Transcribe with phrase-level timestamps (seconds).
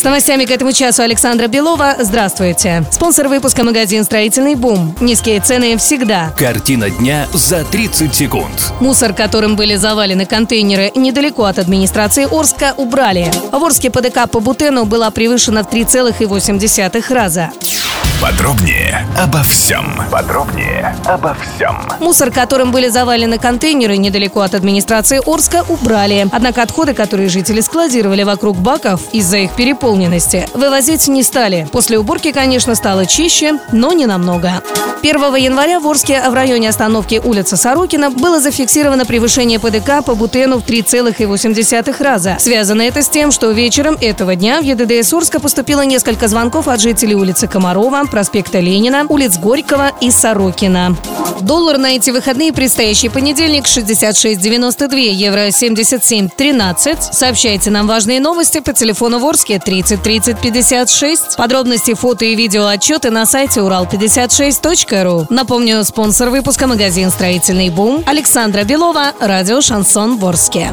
[0.00, 1.94] С новостями к этому часу Александра Белова.
[1.98, 2.84] Здравствуйте.
[2.90, 4.96] Спонсор выпуска магазин «Строительный бум».
[4.98, 6.32] Низкие цены всегда.
[6.38, 8.72] Картина дня за 30 секунд.
[8.80, 13.30] Мусор, которым были завалены контейнеры недалеко от администрации Орска, убрали.
[13.52, 17.50] В Орске ПДК по бутену была превышена в 3,8 раза.
[18.20, 19.98] Подробнее обо всем.
[20.10, 21.74] Подробнее обо всем.
[22.00, 26.26] Мусор, которым были завалены контейнеры недалеко от администрации Орска, убрали.
[26.30, 31.66] Однако отходы, которые жители складировали вокруг баков из-за их переполненности, вывозить не стали.
[31.72, 34.62] После уборки, конечно, стало чище, но не намного.
[35.02, 40.58] 1 января в Орске в районе остановки улица Сорокина было зафиксировано превышение ПДК по бутену
[40.58, 42.36] в 3,8 раза.
[42.38, 46.80] Связано это с тем, что вечером этого дня в ЕДДС Орска поступило несколько звонков от
[46.80, 50.96] жителей улицы Комарова, проспекта Ленина, улиц Горького и Сорокина.
[51.40, 57.12] Доллар на эти выходные предстоящий понедельник 66,92, евро 77,13.
[57.12, 61.36] Сообщайте нам важные новости по телефону Ворске 30 30 56.
[61.36, 65.26] Подробности, фото и видео отчеты на сайте урал56.ру.
[65.30, 70.72] Напомню, спонсор выпуска магазин «Строительный бум» Александра Белова, радио «Шансон Ворске».